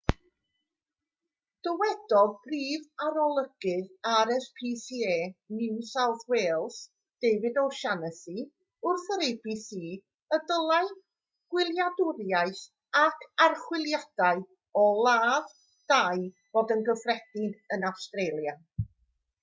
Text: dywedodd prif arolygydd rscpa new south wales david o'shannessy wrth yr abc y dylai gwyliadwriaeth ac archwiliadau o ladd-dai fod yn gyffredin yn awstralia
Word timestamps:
dywedodd 1.65 2.31
prif 2.45 2.85
arolygydd 3.07 4.07
rscpa 4.21 5.17
new 5.57 5.75
south 5.89 6.23
wales 6.33 6.79
david 7.27 7.59
o'shannessy 7.65 8.45
wrth 8.93 9.13
yr 9.17 9.27
abc 9.27 9.69
y 9.81 10.41
dylai 10.53 10.89
gwyliadwriaeth 11.55 12.65
ac 13.05 13.29
archwiliadau 13.49 14.43
o 14.85 14.89
ladd-dai 15.09 16.27
fod 16.57 16.75
yn 16.79 16.85
gyffredin 16.91 17.57
yn 17.79 17.89
awstralia 17.95 18.59